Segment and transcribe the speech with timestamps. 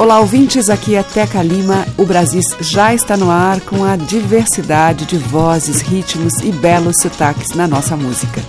[0.00, 1.86] Olá, ouvintes, aqui é Teca Lima.
[1.98, 7.50] O Brasil já está no ar com a diversidade de vozes, ritmos e belos sotaques
[7.50, 8.40] na nossa música.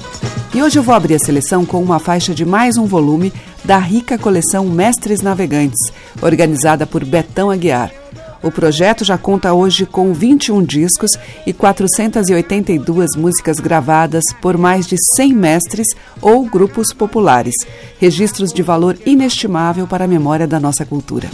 [0.56, 3.34] E hoje eu vou abrir a seleção com uma faixa de mais um volume
[3.66, 5.92] da rica coleção Mestres Navegantes,
[6.22, 8.01] organizada por Betão Aguiar.
[8.44, 11.12] O projeto já conta hoje com 21 discos
[11.46, 15.88] e 482 músicas gravadas por mais de 100 mestres
[16.20, 17.54] ou grupos populares,
[18.00, 21.30] registros de valor inestimável para a memória da nossa cultura.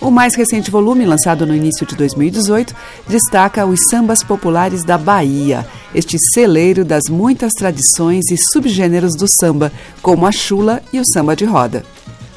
[0.00, 2.74] O mais recente volume, lançado no início de 2018,
[3.08, 9.72] destaca os sambas populares da Bahia, este celeiro das muitas tradições e subgêneros do samba,
[10.02, 11.84] como a chula e o samba de roda.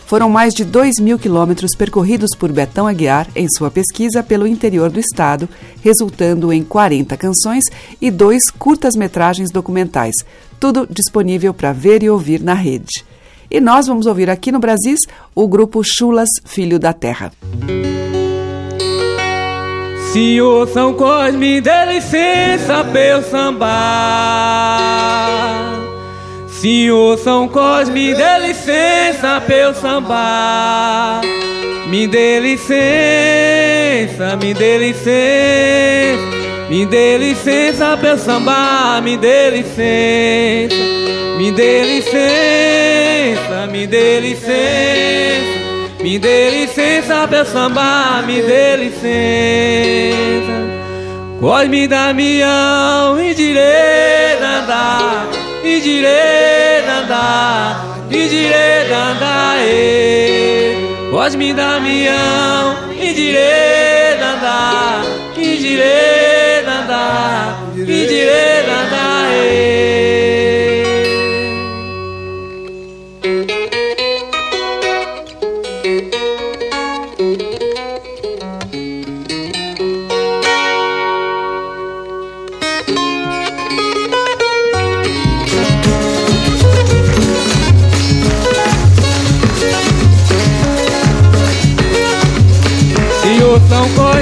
[0.08, 4.90] Foram mais de 2 mil quilômetros percorridos por Betão Aguiar em sua pesquisa pelo interior
[4.90, 5.50] do estado,
[5.84, 7.66] resultando em 40 canções
[8.02, 10.16] e dois curtas-metragens documentais,
[10.62, 13.04] tudo disponível para ver e ouvir na rede.
[13.52, 14.96] E nós vamos ouvir aqui no Brasil
[15.36, 17.34] o grupo Chulas Filho da Terra.
[20.14, 24.48] Senhor São Cosme, dê licença pra sambar.
[26.60, 31.22] Senhor São Cosme, dê licença pra eu sambar.
[31.88, 32.76] Me dê licença,
[34.42, 35.08] me dê licença,
[36.68, 40.76] me dê licença pra eu sambar, me dê licença,
[41.38, 44.54] me dê licença, me dê licença,
[46.02, 50.58] me dê licença pra eu sambar, me dê licença.
[51.40, 53.36] Cosme Damião e
[55.82, 60.76] dire dandá, e dire dandá, e.
[61.12, 65.02] Cosme Damião, e dire dandá,
[65.36, 70.07] e dire dandá, e dire dandá, e.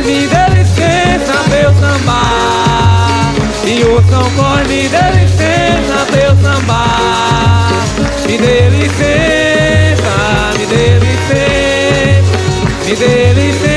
[0.06, 3.34] Cosme, dê licença pra eu sambar
[3.66, 7.86] E o São Cosme, dê licença pra eu sambar
[8.28, 10.14] Me dê licença,
[10.60, 12.34] me dê licença
[12.86, 13.75] Me dê licença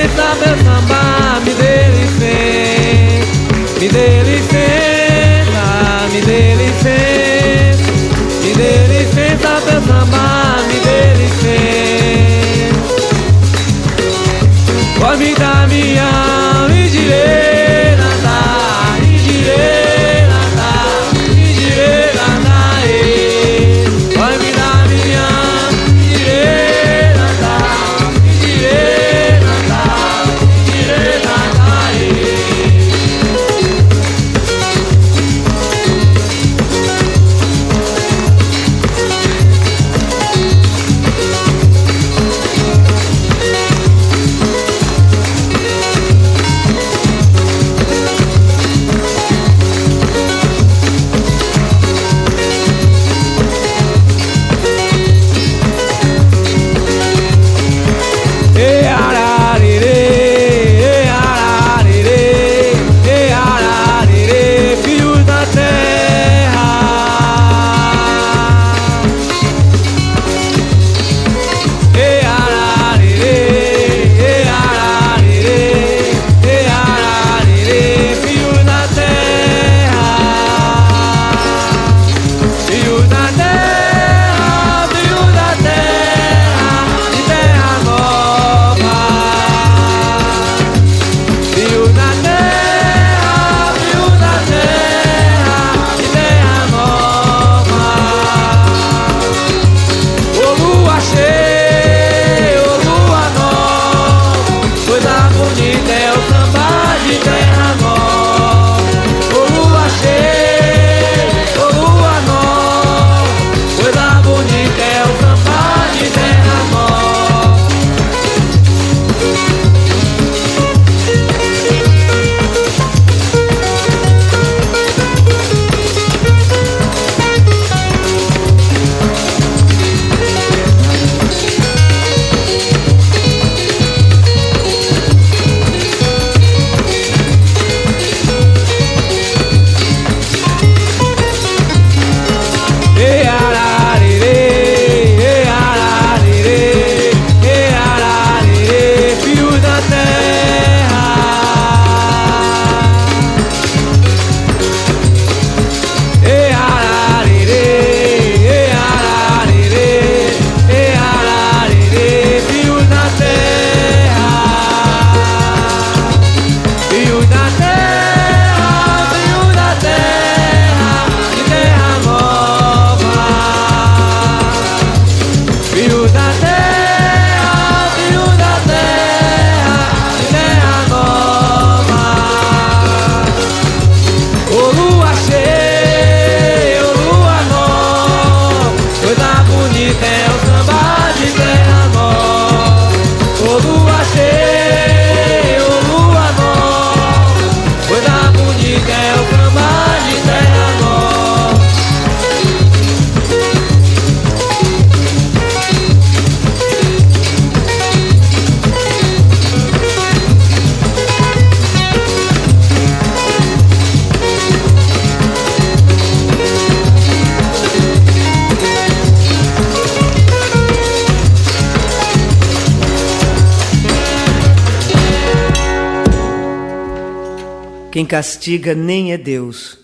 [228.09, 229.79] castiga nem é Deus,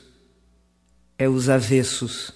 [1.18, 2.32] é os avessos.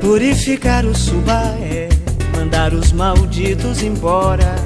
[0.00, 1.88] Purificar o suba é
[2.36, 4.56] mandar os malditos embora.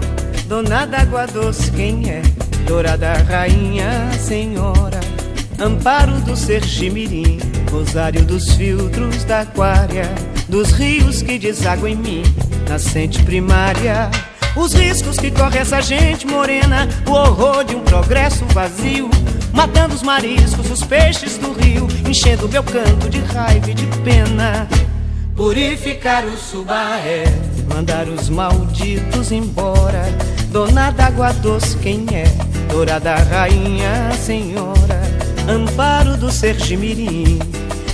[0.49, 2.23] Dona d'água doce, quem é?
[2.67, 5.01] Dourada rainha, senhora.
[5.59, 7.39] Amparo do Sergimirim,
[7.71, 10.09] rosário dos filtros da aquária,
[10.51, 12.23] dos rios que desaguam em mim,
[12.69, 14.11] nascente primária.
[14.57, 19.09] Os riscos que corre essa gente morena, o horror de um progresso vazio,
[19.53, 24.69] matando os mariscos, os peixes do rio, enchendo meu canto de raiva e de pena.
[25.37, 27.25] Purificar o subaé,
[27.73, 30.03] mandar os malditos embora.
[30.51, 32.25] Dona d'água doce, quem é?
[32.69, 35.01] Dourada rainha, senhora.
[35.49, 37.39] Amparo do Sergimirim,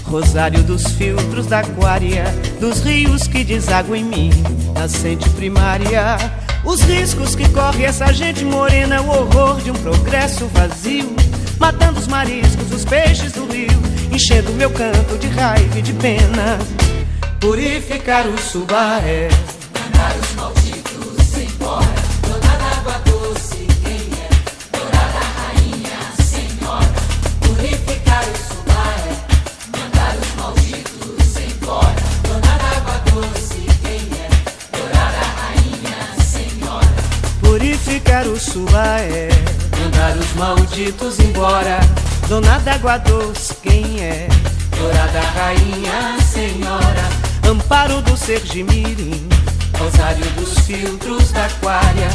[0.07, 2.25] rosário dos filtros da aquária,
[2.61, 4.31] dos rios que desaguam em mim,
[4.75, 6.17] nascente primária.
[6.65, 11.15] Os riscos que corre essa gente morena, o horror de um progresso vazio,
[11.59, 13.79] matando os mariscos, os peixes do rio,
[14.13, 16.59] enchendo meu canto de raiva e de pena
[17.41, 19.29] purificar o subaé.
[38.37, 39.29] O subaé.
[39.81, 41.81] Mandar os malditos embora.
[42.29, 44.29] Dona d'água doce, quem é?
[44.77, 49.29] Dourada rainha, senhora amparo do Sergimirim,
[49.79, 52.09] rosário dos filtros da aquária,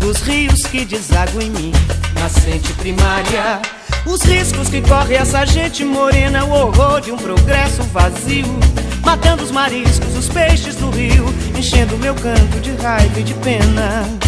[0.00, 1.72] dos rios que desaguam em mim,
[2.14, 3.60] nascente primária.
[4.06, 8.58] Os riscos que corre essa gente morena, o horror de um progresso vazio,
[9.04, 14.27] matando os mariscos, os peixes do rio, enchendo meu canto de raiva e de pena.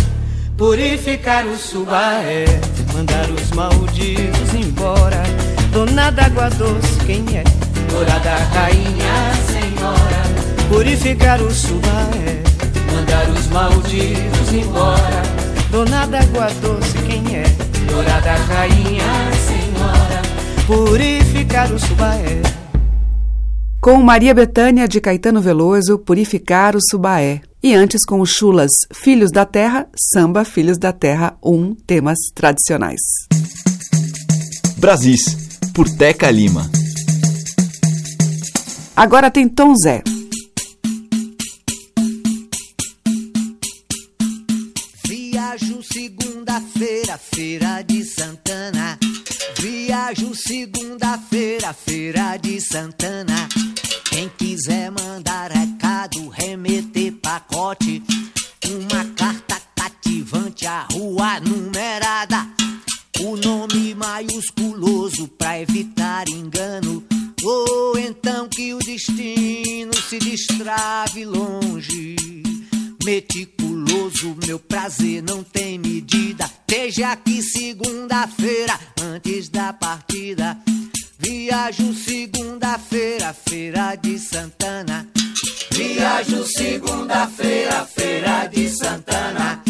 [0.61, 2.45] Purificar o subaé,
[2.93, 5.23] mandar os malditos embora.
[5.73, 7.45] Dona d'água doce, quem é?
[7.90, 10.21] Dourada rainha, senhora
[10.71, 12.43] purificar o subaé,
[12.95, 15.23] mandar os malditos embora.
[15.71, 17.43] Dona d'água doce, quem é?
[17.90, 19.02] Dourada rainha,
[19.49, 20.23] senhora,
[20.67, 22.40] purificar o subaé.
[23.81, 27.40] Com Maria Betânia de Caetano Veloso, Purificar o Subaé.
[27.62, 33.00] E antes com o Chulas, Filhos da Terra, Samba Filhos da Terra, um temas tradicionais.
[34.79, 35.23] Brasis,
[35.75, 36.71] por Teca Lima.
[38.97, 40.02] Agora tem Tom Zé.
[45.93, 48.99] segunda-feira, feira de Santana.
[49.59, 53.29] Viajo segunda-feira, feira de Santana.
[57.70, 62.44] Uma carta cativante, a rua numerada.
[63.20, 67.04] O nome maiusculoso pra evitar engano.
[67.44, 72.16] Ou então que o destino se destrave longe.
[73.04, 76.50] Meticuloso, meu prazer não tem medida.
[76.68, 80.58] Veja aqui segunda-feira, antes da partida.
[81.20, 85.08] Viajo segunda-feira, feira de Santana.
[85.80, 89.62] Viajo segunda-feira, feira de Santana.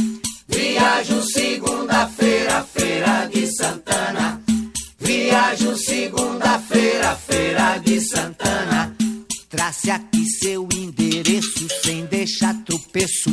[0.48, 4.42] Viajo segunda-feira, feira de Santana.
[4.98, 8.92] Viajo segunda-feira, feira de Santana.
[9.48, 13.30] Trace aqui seu endereço sem deixar tropeço.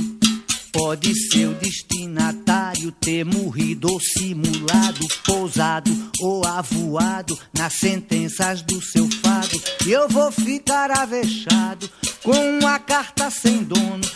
[0.72, 2.47] Pode ser o destinatário
[2.91, 5.91] ter morrido ou simulado, pousado
[6.22, 9.62] ou avoado nas sentenças do seu fado.
[9.86, 11.89] Eu vou ficar avexado
[12.24, 14.08] com uma carta sem dono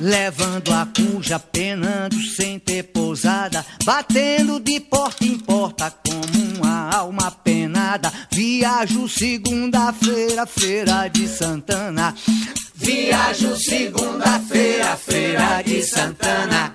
[0.00, 7.30] levando a cuja, penando sem ter pousada, batendo de porta em porta como uma alma
[7.30, 8.10] penada.
[8.32, 12.14] Viajo segunda-feira, feira de Santana.
[12.74, 16.74] Viajo segunda-feira, feira de Santana.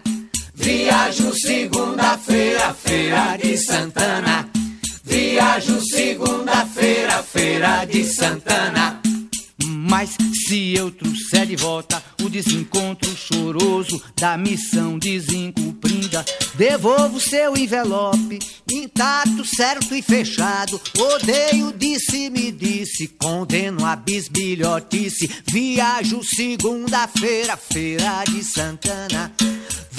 [0.59, 4.49] Viajo segunda-feira, feira de Santana.
[5.05, 9.01] Viajo segunda-feira, feira de Santana.
[9.65, 16.25] Mas se eu trouxer de volta o desencontro choroso da missão desencumprida,
[16.55, 18.39] devolvo seu envelope
[18.69, 20.79] intacto, certo e fechado.
[20.97, 25.29] Odeio, disse-me, disse, condeno a bisbilhotice.
[25.49, 29.33] Viajo segunda-feira, feira de Santana.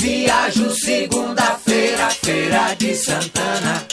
[0.00, 3.86] Viajo segunda-feira, feira de Santana.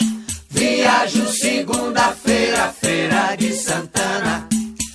[0.50, 4.48] Viajo segunda-feira, feira de Santana.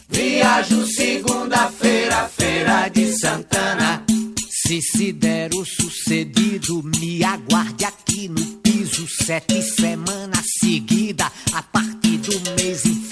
[0.09, 4.03] Viajo segunda-feira, feira de Santana.
[4.49, 11.31] Se se der o sucedido, me aguarde aqui no piso sete semanas seguida.
[11.53, 13.02] A partir do mês em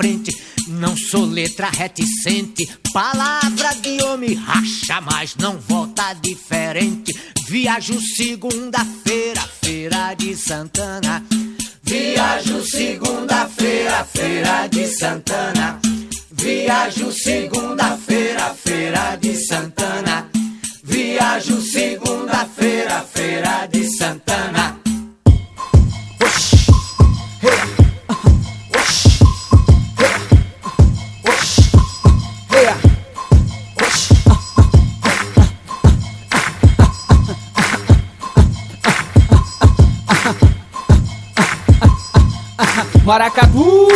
[0.82, 2.68] não sou letra reticente.
[2.92, 7.14] Palavra de homem racha, mas não volta diferente.
[7.48, 11.24] Viajo segunda-feira, feira de Santana.
[11.84, 15.80] Viajo segunda-feira, feira de Santana.
[16.32, 20.30] Viajo segunda-feira, feira de Santana.
[20.84, 24.50] Viajo segunda-feira, feira de Santana.
[43.12, 43.89] Maracatu!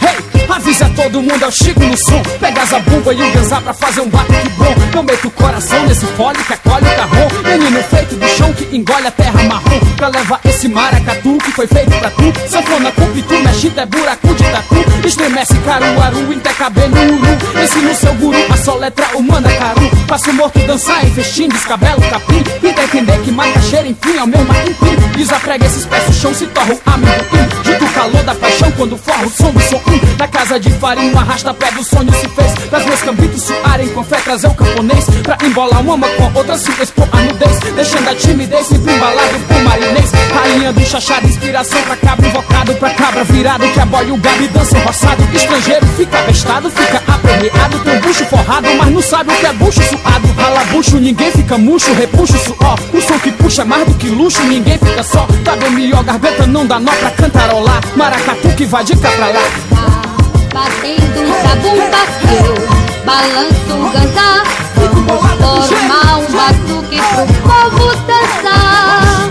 [0.00, 2.22] Hey, avisa todo mundo, é o Chico no som.
[2.38, 4.72] Pega a bumba e o ganzá pra fazer um batuque bom.
[4.94, 7.28] Eu meto o coração nesse fole que acolhe o carrão.
[7.42, 7.96] Menino que
[8.72, 9.80] engole a terra marrom.
[9.96, 12.32] Pra levar esse maracatu que foi feito pra tu.
[12.48, 15.06] Sanfona com pitu, mexe é buraco de tatu.
[15.06, 17.62] Estremece caruaru, intercabelo uru.
[17.62, 19.90] Ensina o seu guru a soletra humana caru.
[20.06, 22.42] Passo morto dançar em festim, descabelo capim.
[22.60, 24.96] Tem entender que macaxeira, enfim, é o meu maquimpim.
[25.16, 27.64] Desaprega esses pés, o chão se torna um amigo in.
[27.64, 29.80] Junto o calor da paixão quando forra o som do som.
[30.18, 32.52] Na casa de farinha, um arrasta pé do sonho se fez.
[32.68, 35.06] Pras meus cambitos suarem com fé, trazer o camponês.
[35.22, 37.60] Pra embolar uma com outra, se expor a nudez.
[37.76, 40.10] Deixando a timidez, sempre embalado por marinês.
[40.34, 43.68] Rainha do de inspiração pra cabra, invocado pra cabra virado.
[43.68, 45.22] Que aboia o gado e dança roçado.
[45.32, 47.78] Estrangeiro fica bestado, fica aperreado.
[47.78, 50.32] Tem bucho forrado, mas não sabe o que é bucho suado.
[50.36, 52.78] Rala bucho, ninguém fica murcho, repuxa o suor.
[52.92, 55.28] O som que puxa é mais do que luxo, ninguém fica só.
[55.44, 57.80] Tá bem melhor, garganta não dá nó pra cantarolar.
[57.94, 60.07] Maracatu que vai de cá pra lá.
[60.52, 62.02] Batendo um zabumba
[62.32, 62.54] eu
[63.04, 64.30] balanço o ganzá
[65.66, 69.27] Formar um batuque pro povo dançar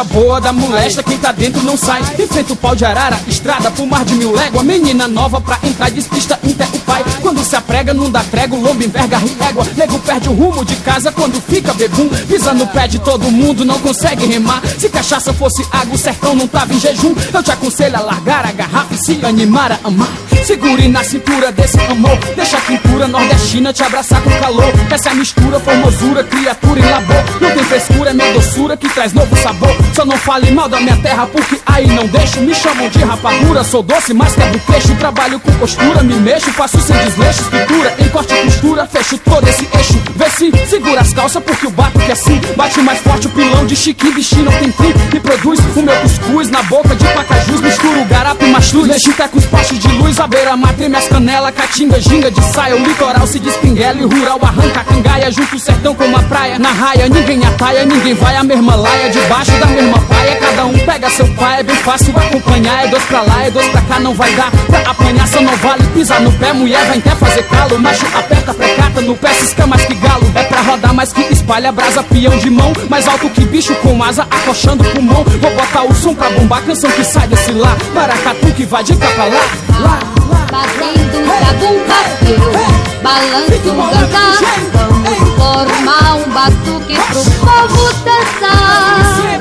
[0.00, 2.00] coisa boa da molesta, quem tá dentro não sai.
[2.18, 4.64] Enfrenta o pau de arara, estrada pro mar de mil léguas.
[4.64, 7.04] Menina nova pra entrar, despista inter o pai.
[7.20, 9.66] Quando se aprega, não dá prego, lombo enverga régua.
[9.76, 12.08] Nego perde o rumo de casa quando fica bebum.
[12.28, 14.62] Pisa no pé de todo mundo, não consegue remar.
[14.78, 17.14] Se cachaça fosse água, o sertão não tava em jejum.
[17.32, 20.12] Eu te aconselho a largar a garrafa e se animar a amar.
[20.44, 22.18] Segure na cintura desse amor.
[22.34, 24.72] Deixa a quintura nordestina te abraçar com calor.
[24.90, 27.24] Essa é mistura, formosura, criatura em labor.
[27.40, 29.76] Não tem frescura, é minha doçura que traz novo sabor.
[29.94, 32.40] Só não fale mal da minha terra, porque aí não deixo.
[32.40, 34.94] Me chamam de rapadura, sou doce, mas quebro queixo.
[34.96, 37.42] Trabalho com postura, me mexo, faço sem desleixo.
[37.42, 40.00] Escritura, em corte e costura, fecho todo esse eixo.
[40.16, 43.26] Vê se segura as calças, porque o bato que assim bate mais forte.
[43.26, 44.94] O pilão de chique, bichinho não tem fim.
[45.14, 47.60] E produz o meu cuscuz na boca de pacajus.
[47.60, 48.86] Misturo garapo e mastruz.
[48.86, 51.54] Mexita com os postes de luz, a beira matre minhas canelas.
[51.54, 54.00] Catinga, ginga de saia, o litoral se despinguela.
[54.00, 56.58] E rural arranca a cangaia, junto o sertão com uma praia.
[56.58, 59.10] Na raia, ninguém ataia, ninguém vai a mesma laia.
[59.10, 61.60] Debaixo da mesma paia, cada um pega seu pai.
[61.60, 64.00] É bem fácil acompanhar, é dois pra lá, é dois pra cá.
[64.00, 66.52] Não vai dar pra apanhar, só não vale pisar no pé.
[66.52, 70.30] Mulher vai até fazer calo, macho aperta, precata no pé, cisca mais que galo.
[70.34, 72.72] É pra rodar mais que espalha brasa, peão de mão.
[72.88, 75.24] Mais alto que bicho com asa, acochando pulmão.
[75.24, 77.76] Vou botar o som pra bombar, canção que sai desse lá.
[77.94, 79.40] Maracatu que vai de cá pra lá,
[79.80, 79.98] lá,
[80.28, 80.46] lá.
[80.50, 83.74] Batendo um zabumba eu balanço o
[84.06, 89.39] ganzá Vamos formar um batuque pro povo dançar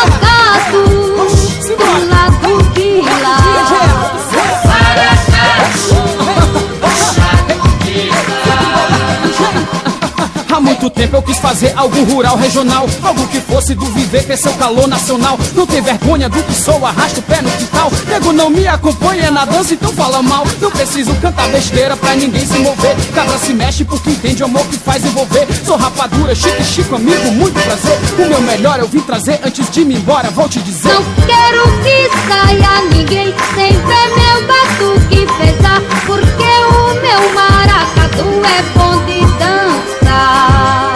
[0.00, 0.39] Maracatu do
[10.80, 12.88] muito tempo eu quis fazer algo rural, regional.
[13.02, 15.38] Algo que fosse do viver, crescer o calor nacional.
[15.54, 17.92] Não tem vergonha do que sou, arrasto o pé no quintal.
[18.08, 20.42] Nego não me acompanha na dança, então fala mal.
[20.58, 22.96] Não preciso cantar besteira pra ninguém se mover.
[23.14, 25.46] Cabra se mexe porque entende o amor que faz envolver.
[25.66, 27.98] Sou rapadura, chique, chico, amigo, muito prazer.
[28.18, 30.94] O meu melhor eu vim trazer antes de me embora, vou te dizer.
[30.94, 38.78] Não quero que saia ninguém sem ver meu batuque pesar Porque o meu maracatu é
[38.78, 39.20] bom de
[40.10, 40.89] dançar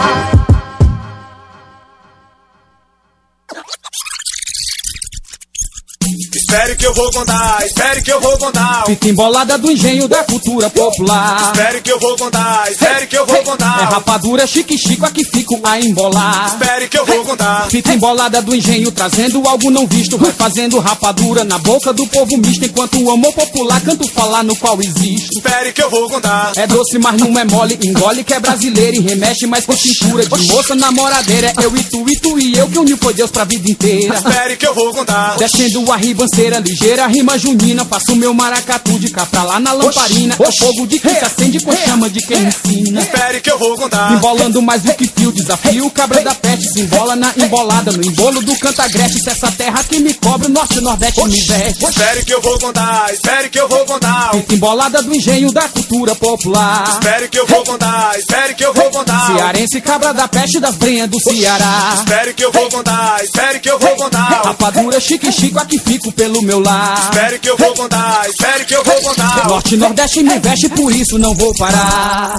[6.47, 8.83] Espere que eu vou contar, espere que eu vou contar.
[8.85, 11.51] Fita embolada do engenho da cultura popular.
[11.51, 13.81] Espere que eu vou contar, espere que eu vou contar.
[13.81, 16.45] É rapadura chique chico, aqui fico a embolar.
[16.45, 17.67] Espere que eu vou contar.
[17.67, 20.19] Fita embolada do engenho trazendo algo não visto.
[20.19, 22.63] Vai fazendo rapadura na boca do povo misto.
[22.63, 25.31] Enquanto o amor popular canto falar no qual existo.
[25.35, 26.51] Espere que eu vou contar.
[26.57, 27.79] É doce, mas não é mole.
[27.83, 30.23] Engole que é brasileiro e remexe mais com cintura.
[30.23, 33.31] De moça namoradeira, é eu e tu e tu e eu que uniu foi Deus
[33.31, 34.13] pra vida inteira.
[34.13, 35.37] Espere que eu vou contar.
[35.37, 37.85] Descendo a ribanceira ligeira, rima junina.
[37.85, 40.35] Faço meu maracatu de cá pra lá na lamparina.
[40.39, 43.01] É o fogo de quem se acende com chama de quem ensina.
[43.01, 44.11] Espere que eu vou contar.
[44.13, 46.73] Embolando mais do que fio, desafio cabra da peste.
[46.73, 49.19] Se embola na embolada, no embolo do cantagrete.
[49.19, 51.85] Se essa terra que me cobre, o norte e o nordeste me veste.
[51.85, 54.31] Espere que eu vou contar, espere que eu vou contar.
[54.31, 56.89] Fita embolada do engenho da cultura popular.
[56.93, 59.25] Espere que eu vou contar, espere que eu vou contar.
[59.27, 61.93] Cearense cabra da peste das brenhas do Ceará.
[61.95, 64.41] Espere que eu vou contar, espere que eu vou contar.
[64.43, 67.11] Rapadura chique chico, aqui fico pelo meu lar.
[67.11, 69.47] Espere que eu vou contar, espere que eu vou contar.
[69.47, 72.35] Norte e Nordeste me veste, por isso não vou parar.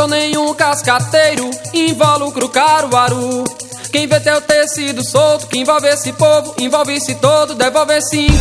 [0.00, 3.44] Sou nenhum cascateiro, involucro caruaru.
[3.92, 8.40] Quem vê teu tecido solto, que envolve esse povo, envolve esse todo, devolve esse encanto.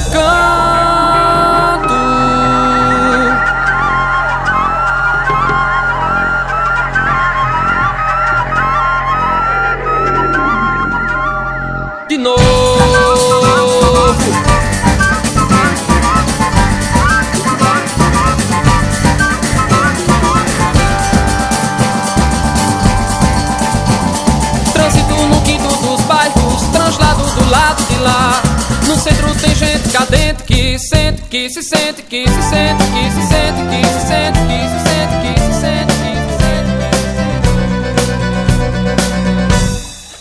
[29.00, 33.62] Centro tem gente cadente que sente, que se sente, que se sente, que se sente,
[33.70, 36.70] que se sente, que se sente, que se sente, que se sente.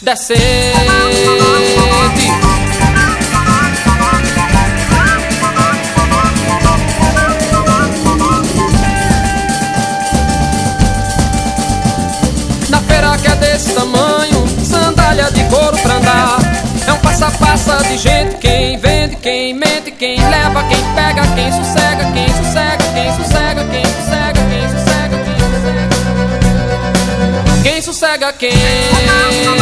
[0.01, 0.49] Decente.
[21.39, 25.89] Quem sossega, quem sossega, quem sossega, quem sossega, quem sossega, quem sossega.
[27.63, 29.58] Quem sossega quem?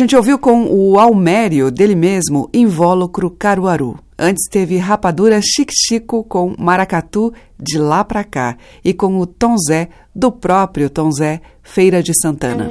[0.00, 3.98] Gente ouviu com o Almério, dele mesmo, Invólucro Caruaru.
[4.18, 9.56] Antes teve Rapadura Chique Chico com Maracatu de lá pra cá e com o Tom
[9.58, 12.70] Zé, do próprio Tom Zé, Feira de Santana.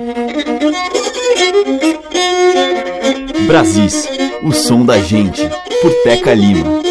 [3.46, 4.10] Brasis,
[4.44, 5.48] o som da gente,
[5.84, 6.82] por Teca Lima.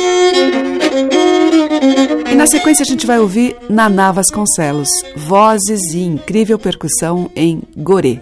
[2.30, 8.20] E na sequência a gente vai ouvir Naná Vasconcelos, vozes e incrível percussão em Gorê.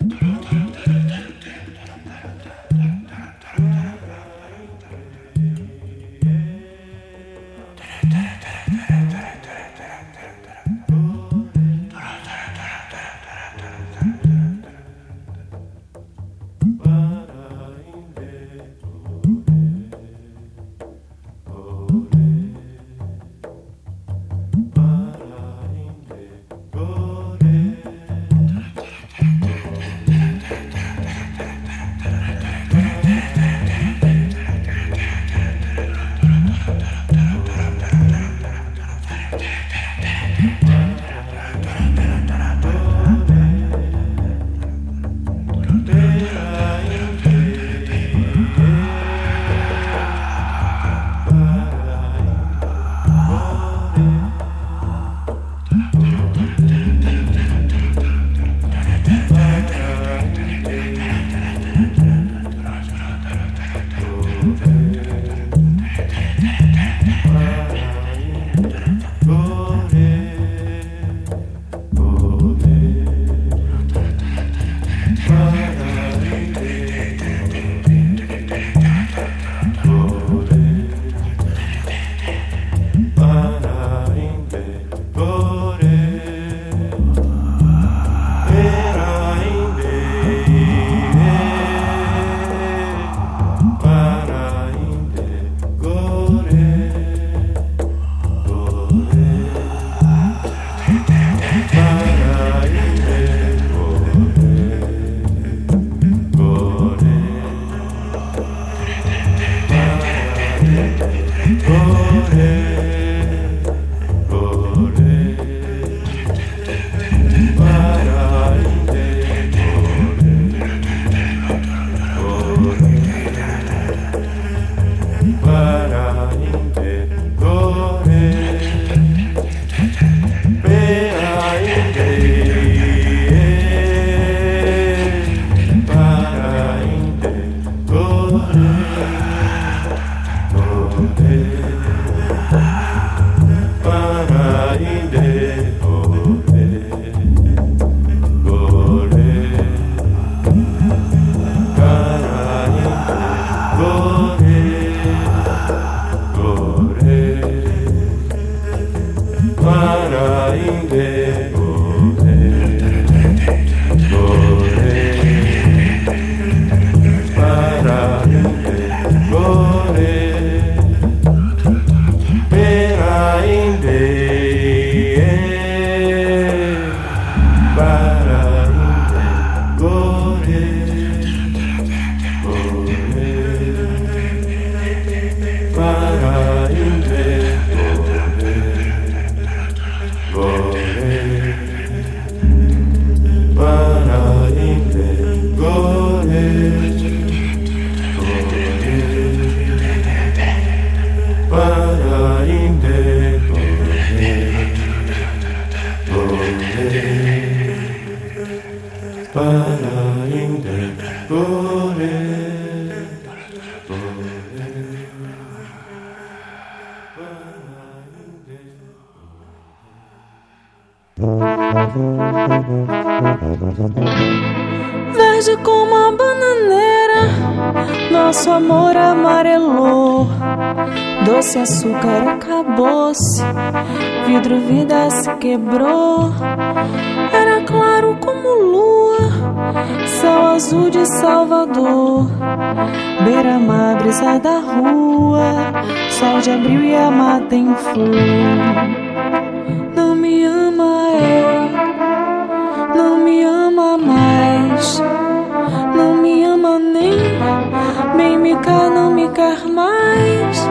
[258.47, 260.69] me quer, não me quer mais.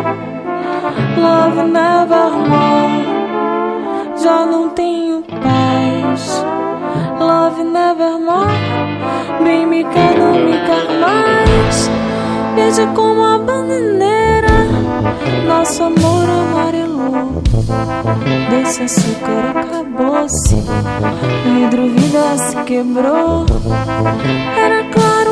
[1.18, 3.06] Love never more.
[4.24, 6.46] Já não tenho paz.
[7.20, 9.44] Love never more.
[9.44, 11.90] Bem me quer, não me quer mais.
[12.56, 14.56] Veja como a bananeira.
[15.46, 17.44] Nosso amor amarelou.
[18.50, 20.56] Desse açúcar acabou-se.
[21.44, 23.46] Vidro, vida se quebrou.
[24.58, 25.25] Era claro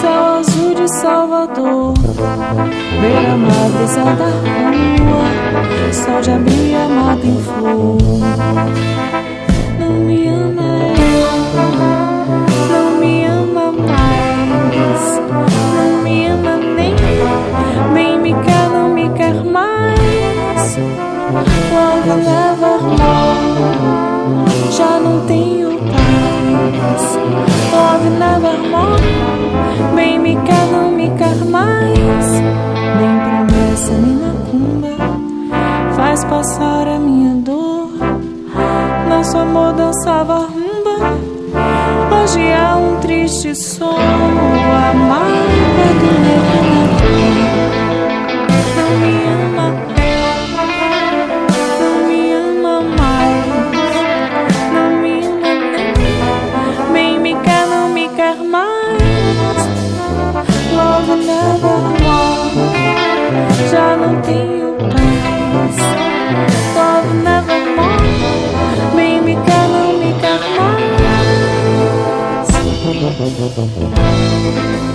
[0.00, 1.94] céu azul de Salvador,
[3.00, 5.24] beira-mar brisa da rua,
[5.92, 7.96] sol de abril é e mata em flor.
[9.80, 10.70] Não me ama,
[12.70, 15.20] não me ama mais,
[15.74, 16.94] não me ama nem,
[17.94, 20.78] nem me quer, não me quer mais.
[21.70, 23.36] Quando leva amor,
[24.70, 25.55] já não tem
[27.96, 29.94] nove nada harmônica.
[29.94, 32.30] Bem me quer, não me quer mais.
[32.98, 34.88] Nem promessa, nem macumba.
[35.96, 37.90] Faz passar a minha dor.
[39.08, 41.16] Nosso amor dançava rumba.
[42.22, 43.96] Hoje é um triste som.
[43.96, 47.16] A marca é do meu coração.
[48.76, 49.25] Não me
[73.18, 74.85] Música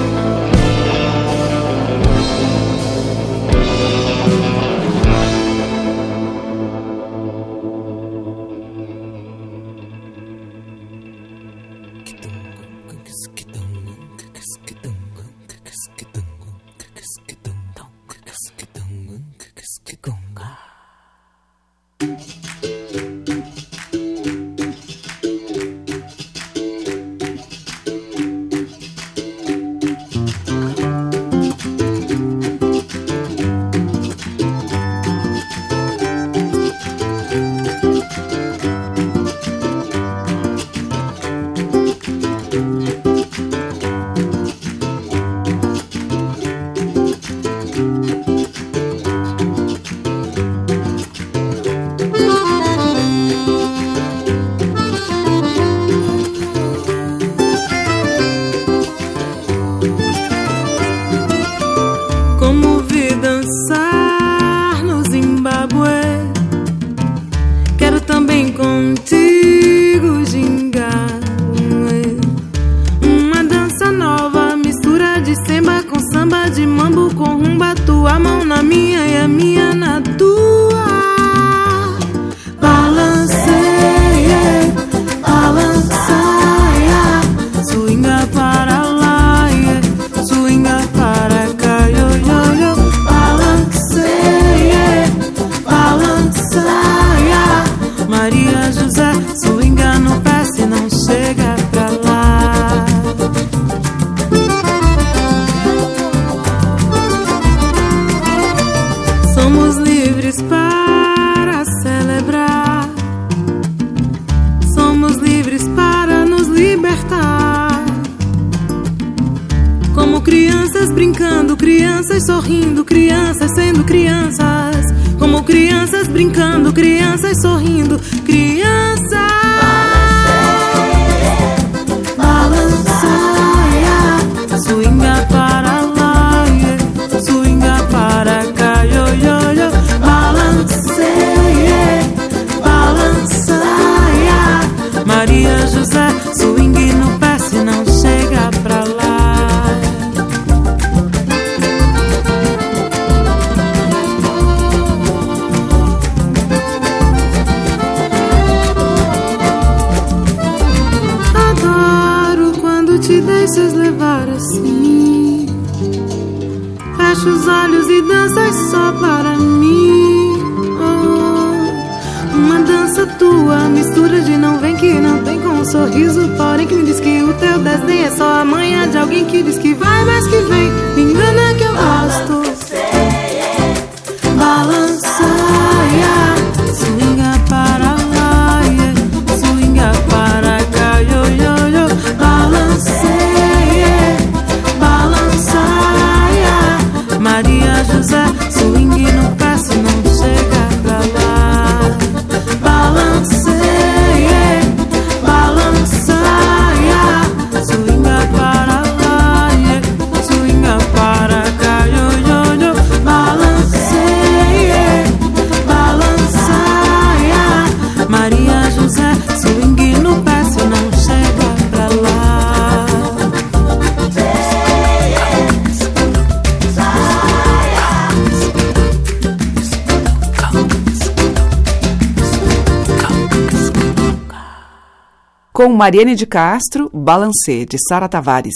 [235.81, 238.53] Mariane de Castro, Balancê, de Sara Tavares.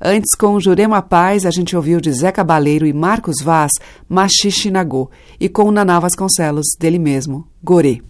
[0.00, 3.72] Antes, com Jurema Paz, a gente ouviu de Zé Cabaleiro e Marcos Vaz,
[4.08, 5.10] Machixe Nagô.
[5.40, 8.00] E com Naná Vasconcelos, dele mesmo, Gorê.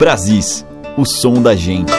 [0.00, 1.92] Brasis, o som da gente.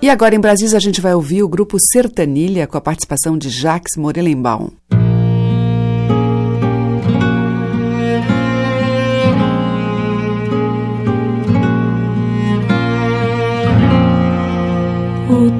[0.00, 3.50] E agora em Brasis a gente vai ouvir o grupo Sertanilha com a participação de
[3.50, 4.70] Jacques Morelenbaum.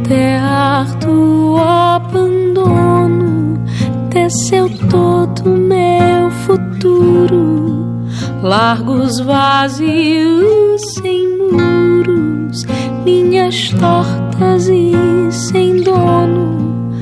[0.07, 3.59] O tear do abandono
[4.09, 8.07] teceu todo meu futuro.
[8.41, 12.63] Largos vazios sem muros,
[13.05, 14.93] linhas tortas e
[15.33, 16.93] sem dono.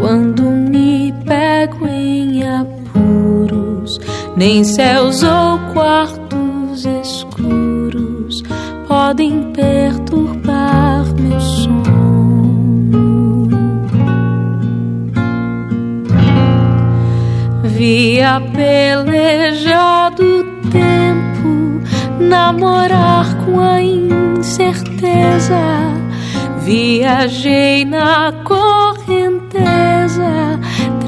[0.00, 4.00] Quando me pego em apuros,
[4.36, 8.42] nem céus ou quartos escuros
[8.88, 11.97] podem perturbar meu sono.
[17.78, 21.80] Vi a peleja do tempo
[22.18, 25.54] namorar com a incerteza.
[26.64, 29.62] Viajei na correnteza,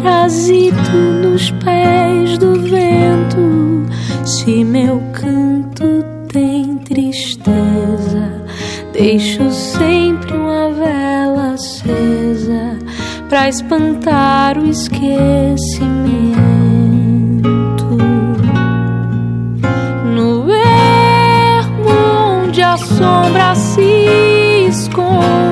[0.00, 3.84] trazido nos pés do vento.
[4.24, 8.44] Se meu canto tem tristeza,
[8.92, 12.78] deixo sempre uma vela acesa
[13.28, 16.49] pra espantar o esquecimento.
[22.76, 25.49] Sombra se esconde,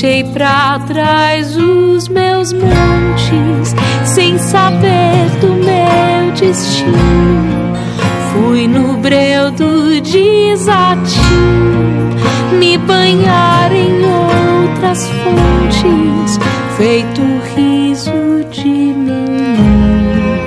[0.00, 3.74] Deixei pra trás os meus montes,
[4.04, 7.74] sem saber do meu destino.
[8.30, 11.20] Fui no breu do desatino,
[12.60, 13.98] me banhar em
[14.68, 16.38] outras fontes,
[16.76, 20.38] feito um riso de menino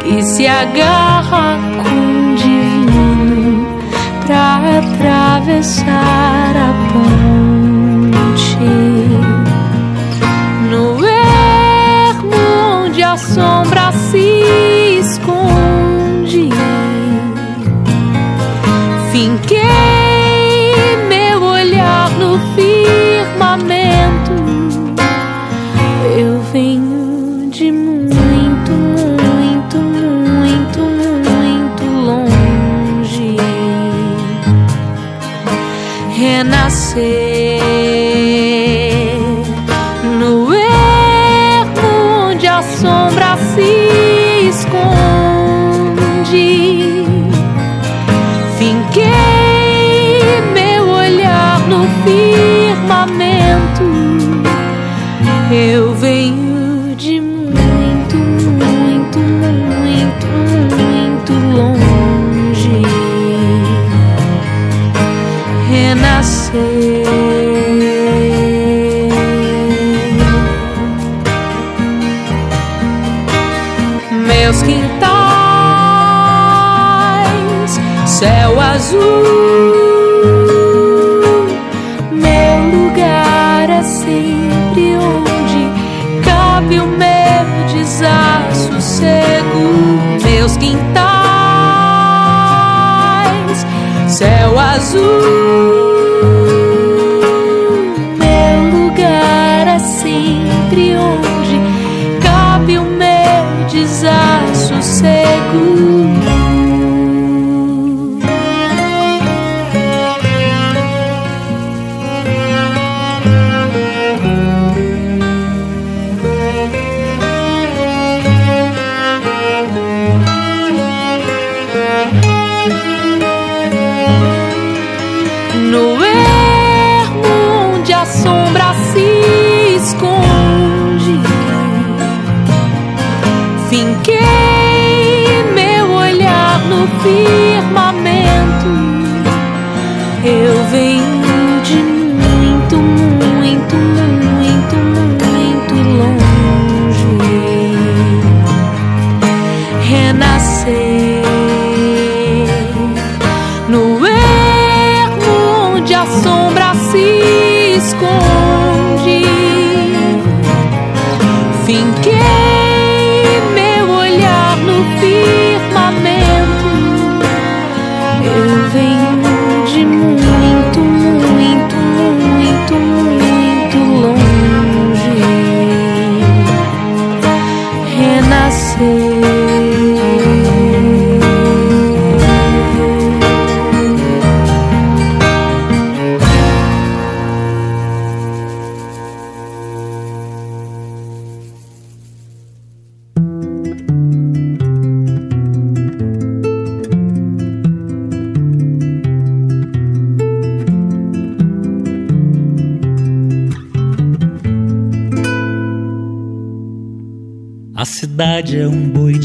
[0.00, 3.76] que se agarra com o divino
[5.38, 7.25] atravessar a ponte.
[13.36, 13.75] Sombra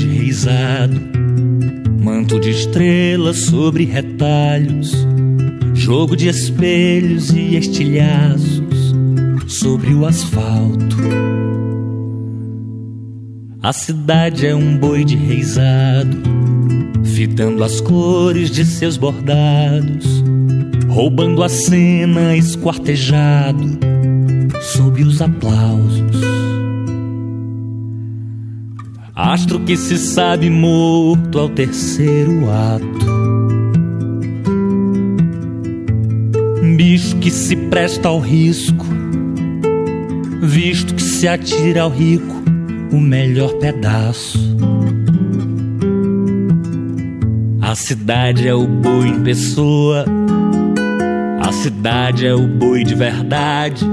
[0.02, 1.02] é um boi de reisado,
[2.00, 4.92] manto de estrelas sobre retalhos,
[5.74, 8.96] jogo de espelhos e estilhaços
[9.48, 10.98] sobre o asfalto.
[13.62, 16.18] A cidade é um boi de reisado,
[17.04, 20.24] fitando as cores de seus bordados,
[20.90, 23.80] roubando a cena esquartejado
[24.62, 26.41] sob os aplausos.
[29.14, 33.12] Astro que se sabe morto ao terceiro ato.
[36.78, 38.86] Bicho que se presta ao risco,
[40.42, 42.42] visto que se atira ao rico
[42.94, 44.40] o melhor pedaço.
[47.62, 50.06] A cidade é o boi em pessoa,
[51.42, 53.86] a cidade é o boi de verdade.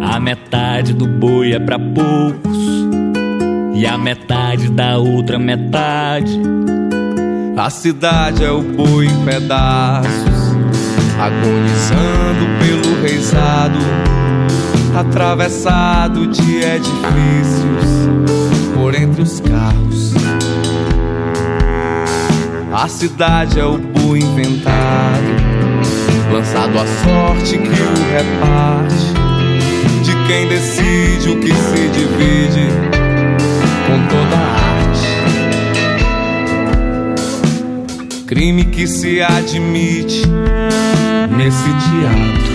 [0.00, 2.57] A metade do boi é pra poucos
[3.78, 6.36] e a metade da outra metade.
[7.56, 10.56] A cidade é o boi em pedaços,
[11.16, 13.78] agonizando pelo reisado,
[14.98, 17.86] atravessado de edifícios
[18.74, 20.12] por entre os carros.
[22.72, 25.36] A cidade é o boi inventado,
[26.32, 29.06] lançado à sorte que o reparte,
[30.02, 32.97] de quem decide o que se divide
[38.38, 40.22] Crime que se admite
[41.36, 42.54] nesse teatro.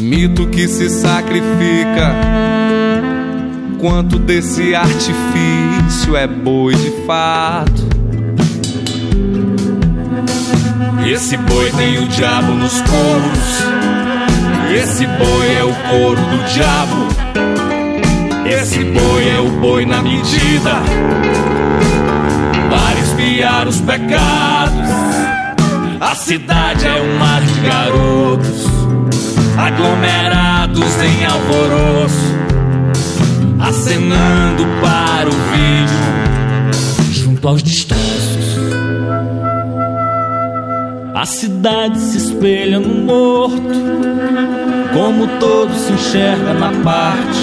[0.00, 2.16] Mito que se sacrifica.
[3.78, 7.86] Quanto desse artifício é boi de fato?
[11.06, 13.62] Esse boi tem o diabo nos coros.
[14.74, 17.06] Esse boi é o couro do diabo.
[18.44, 20.82] Esse boi é o boi na medida
[23.68, 24.90] os pecados.
[26.00, 28.66] A cidade é um mar de garotos
[29.56, 32.34] aglomerados em alvoroço,
[33.60, 38.58] acenando para o vídeo junto aos destroços.
[41.14, 43.60] A cidade se espelha no morto,
[44.92, 47.38] como todo se enxerga na parte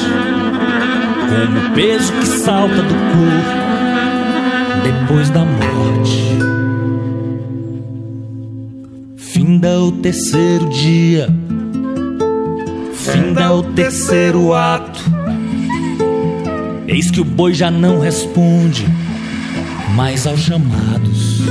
[1.26, 3.64] como o peso que salta do corpo
[4.86, 6.38] depois da morte.
[9.18, 11.28] Finda o terceiro dia,
[12.94, 15.02] finda o terceiro ato.
[16.88, 18.86] Eis que o boi já não responde
[19.96, 21.42] mais aos chamados.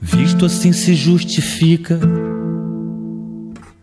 [0.00, 1.98] Visto assim se justifica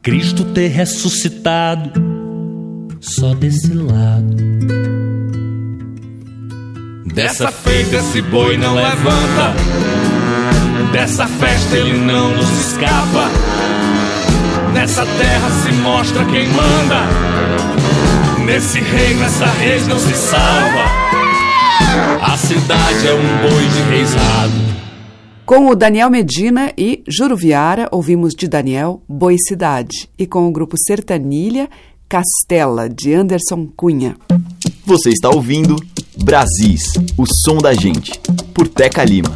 [0.03, 1.91] Cristo ter ressuscitado
[3.01, 4.58] só desse lado.
[7.19, 9.53] Dessa feita esse boi não levanta,
[10.93, 13.27] dessa festa ele não nos escapa.
[14.73, 17.01] Nessa terra se mostra quem manda,
[18.45, 20.85] nesse reino essa reis não se salva.
[22.21, 24.53] A cidade é um boi de reisado.
[25.45, 30.09] Com o Daniel Medina e Juro Viara, ouvimos de Daniel Boi Cidade.
[30.17, 31.67] E com o grupo Sertanilha,
[32.07, 34.15] Castela, de Anderson Cunha.
[34.85, 35.75] Você está ouvindo
[36.23, 38.11] Brasis, o som da gente,
[38.53, 39.35] por Teca Lima.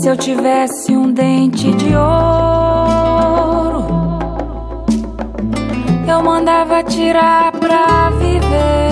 [0.00, 3.86] Se eu tivesse um dente de ouro,
[6.08, 8.91] eu mandava tirar pra viver.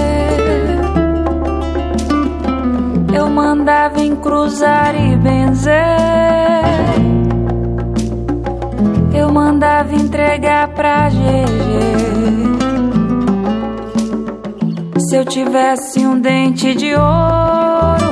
[3.40, 5.72] mandava em cruzar e benzer.
[9.14, 11.48] Eu mandava entregar pra GG.
[14.98, 18.10] Se eu tivesse um dente de ouro,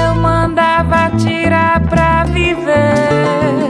[0.00, 3.68] eu mandava tirar pra viver.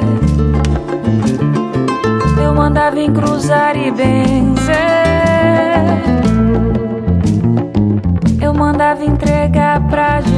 [2.44, 5.08] Eu mandava em cruzar e benzer.
[8.78, 10.30] Mandava entregar pra GG.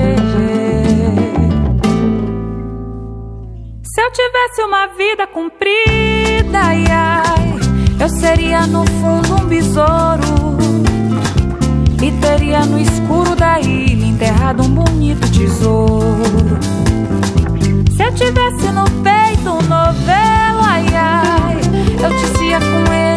[3.85, 7.61] Se eu tivesse uma vida comprida, ai, ai,
[8.01, 10.57] eu seria no fundo um besouro.
[12.03, 16.59] E teria no escuro da ilha enterrado um bonito tesouro.
[17.95, 21.61] Se eu tivesse no peito um novelo, ai, ai,
[22.03, 23.10] eu tecia com ele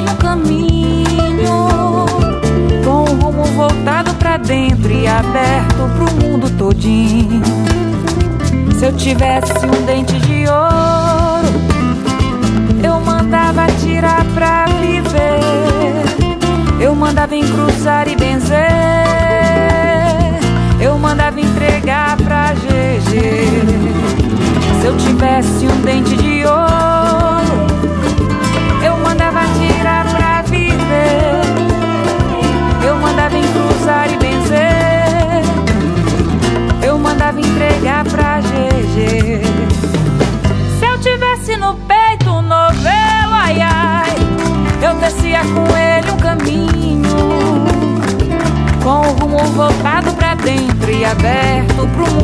[3.54, 7.41] voltado pra dentro e aberto pro mundo todinho.
[8.78, 11.47] Se eu tivesse um dente de ouro,
[12.84, 15.39] eu mandava tirar pra viver.
[16.80, 18.58] Eu mandava encruzar e benzer.
[20.82, 22.18] Eu mandava entregar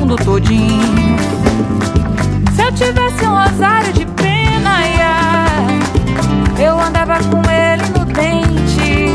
[0.10, 1.18] mundo todinho.
[2.56, 9.14] Se eu tivesse um rosário de pena, ai, eu andava com ele no dente.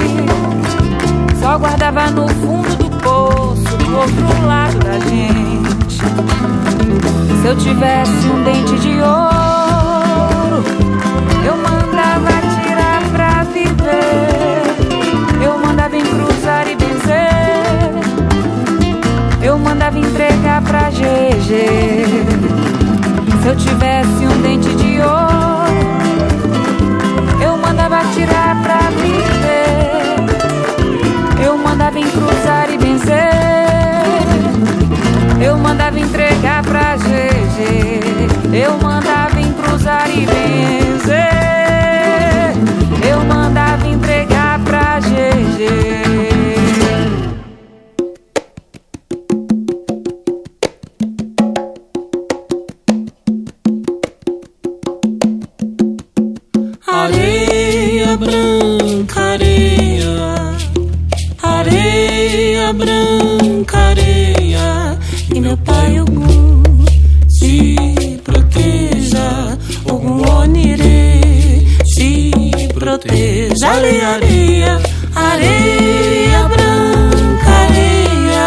[1.40, 5.98] Só guardava no fundo do poço, do outro lado da gente.
[7.42, 10.64] Se eu tivesse um dente de ouro,
[11.44, 11.83] eu mandava
[19.94, 21.48] mandava entregar pra GG.
[23.42, 25.74] Se eu tivesse um dente de ouro,
[27.40, 30.16] eu mandava tirar pra viver.
[31.44, 33.14] Eu mandava encruzar e benzer.
[35.40, 38.00] Eu mandava entregar pra GG.
[38.52, 41.03] Eu mandava encruzar e benzer.
[73.08, 74.80] Areia, areia,
[75.14, 78.46] areia branca, areia,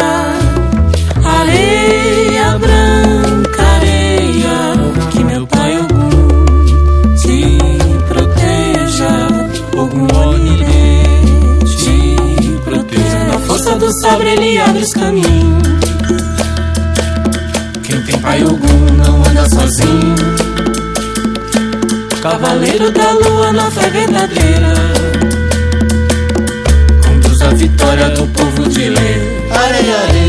[1.24, 7.58] areia branca, areia, que meu pai algum te
[8.08, 9.28] proteja,
[9.76, 11.22] algum onire
[11.64, 13.24] te proteja.
[13.24, 15.62] Na força do sabre ele abre os caminhos.
[17.84, 20.37] Quem tem pai algum não anda sozinho.
[22.30, 24.74] Cavaleiro da lua na fé verdadeira.
[27.02, 29.48] Conduz a vitória do povo de lei.
[29.50, 30.27] Areia, areia,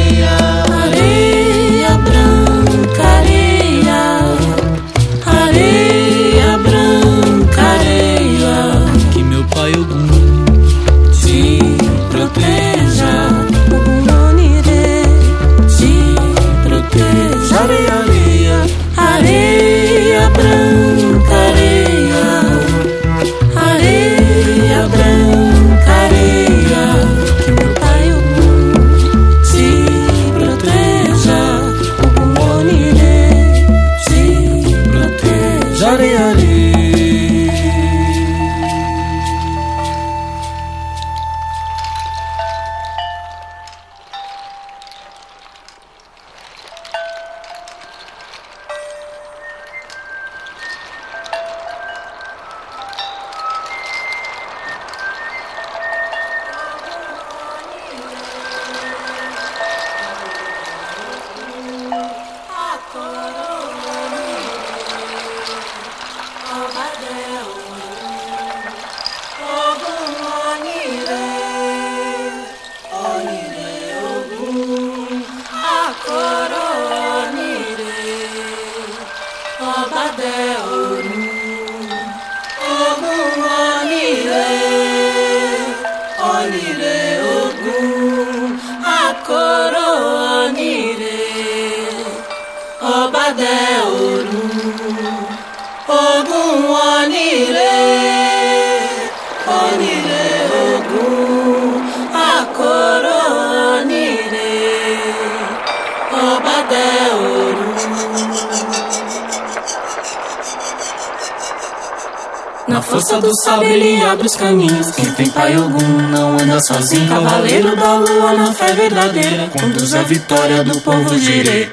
[113.00, 114.92] força do sabre ele abre os caminhos.
[114.92, 117.08] Quem tem pai algum não anda sozinho.
[117.08, 119.50] Cavaleiro da lua na fé verdadeira.
[119.58, 121.70] Conduz a vitória do povo girê.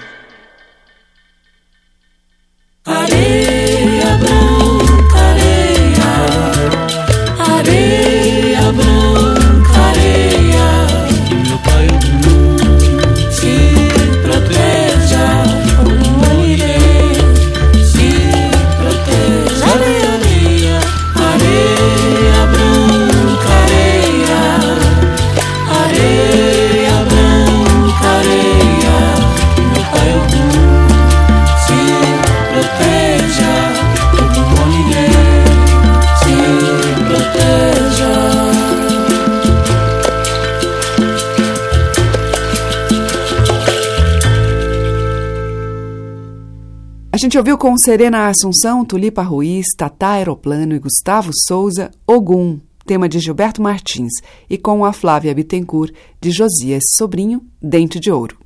[47.37, 53.19] Gente ouviu com Serena Assunção, Tulipa Ruiz, Tatá Aeroplano e Gustavo Souza, Ogum, tema de
[53.19, 54.13] Gilberto Martins,
[54.49, 58.39] e com a Flávia Bittencourt, de Josias Sobrinho, Dente de Ouro.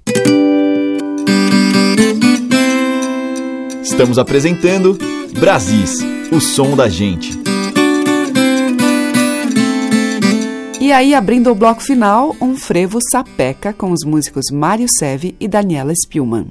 [3.80, 4.99] Estamos apresentando
[5.38, 6.01] Brasis,
[6.32, 7.38] o som da gente.
[10.80, 15.47] E aí, abrindo o bloco final, um frevo sapeca com os músicos Mário Seve e
[15.47, 16.49] Daniela Spielmann.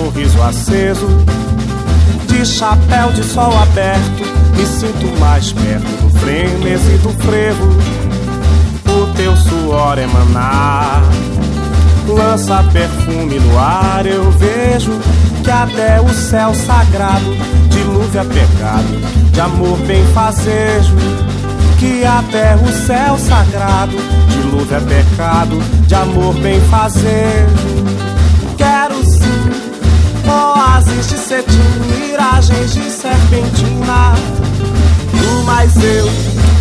[0.00, 1.06] Sorriso aceso.
[2.26, 4.22] De chapéu de sol aberto,
[4.56, 7.66] me sinto mais perto do frenesi do frevo.
[8.86, 11.02] O teu suor emanar,
[12.08, 14.06] lança perfume no ar.
[14.06, 14.92] Eu vejo
[15.44, 17.36] que até o céu sagrado
[17.68, 20.96] dilúvia pecado de amor benfazejo.
[21.78, 23.96] Que até o céu sagrado
[24.28, 26.20] dilúvia pecado de amor.
[26.34, 27.79] Quero sim
[30.70, 34.14] gases de cetim, miragens de serpentina.
[35.10, 36.08] Tu mais eu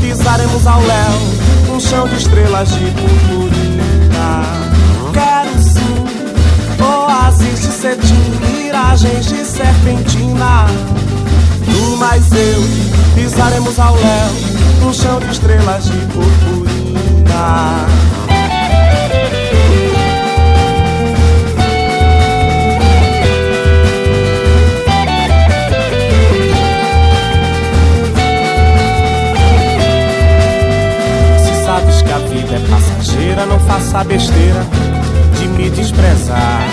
[0.01, 4.41] pisaremos ao léu, um chão de estrelas de purpurina.
[5.13, 10.65] Quero sim, oásis de cetim, miragens de serpentina.
[11.65, 12.63] Tu mais eu
[13.15, 17.85] pisaremos ao léu, um chão de estrelas de purpurina.
[33.45, 34.65] Não faça besteira
[35.37, 36.67] de me desprezar.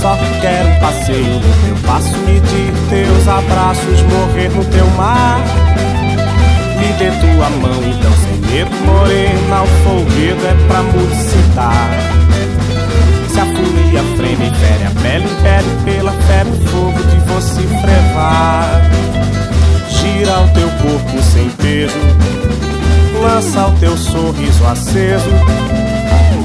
[0.00, 5.40] Só quero um passeio teu passo, medir teus abraços, morrer no teu mar.
[6.78, 11.90] Me dê tua mão, então sem medo, morena, o folguedo é pra mulcitar.
[13.32, 17.62] Se a folia frena e fere a pele, impere pela febre o fogo de você
[17.80, 18.82] frevar.
[19.88, 21.98] Gira o teu corpo sem peso,
[23.20, 25.30] lança o teu sorriso aceso.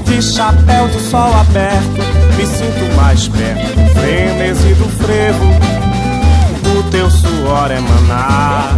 [0.05, 2.01] De chapéu de sol aberto,
[2.37, 5.45] me sinto mais perto do frenesi do frevo.
[6.77, 8.77] O teu suor emanar,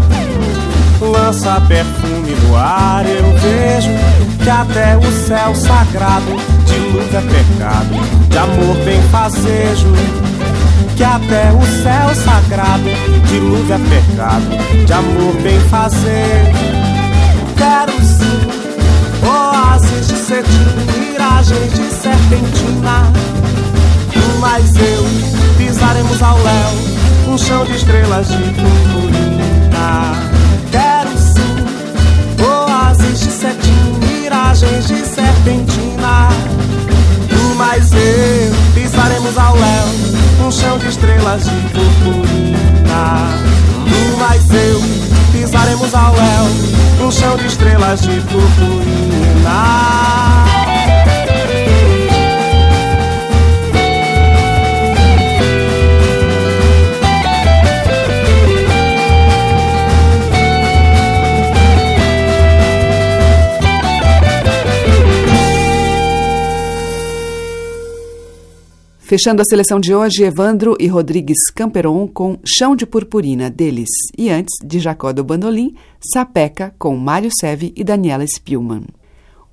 [1.02, 3.06] lança perfume no ar.
[3.06, 3.90] Eu vejo
[4.44, 6.36] que até o céu sagrado
[6.66, 9.88] de luz é pecado, de amor bem fazejo.
[10.96, 12.90] Que até o céu sagrado
[13.28, 16.75] de luz é pecado, de amor bem fazer.
[17.66, 20.68] Quero sim oásis de cetim,
[21.00, 23.12] miragens de serpentina.
[24.14, 25.04] Tu mais eu
[25.58, 30.14] pisaremos ao léu, um chão de estrelas de purpurina.
[30.70, 36.30] Quero sim oásis de cetim, miragens de serpentina.
[37.28, 43.28] Tu mais eu pisaremos ao léu, um chão de estrelas de purpurina.
[43.90, 50.35] Tu mais eu pisaremos ao léu, um chão de estrelas de purpurina.
[69.06, 73.88] Fechando a seleção de hoje, Evandro e Rodrigues Camperon com Chão de Purpurina deles.
[74.18, 75.76] E antes, de Jacó do Bandolim,
[76.12, 78.88] Sapeca com Mário Seve e Daniela Spielmann.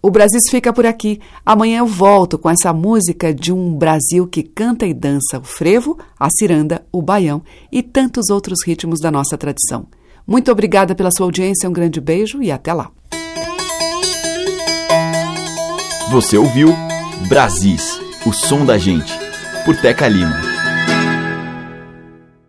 [0.01, 1.21] O Brasil fica por aqui.
[1.45, 5.99] Amanhã eu volto com essa música de um Brasil que canta e dança o frevo,
[6.19, 9.87] a ciranda, o baião e tantos outros ritmos da nossa tradição.
[10.27, 12.91] Muito obrigada pela sua audiência, um grande beijo e até lá.
[16.11, 16.75] Você ouviu
[17.29, 19.22] Brasis, o som da gente,
[19.65, 20.52] por Teca Lima.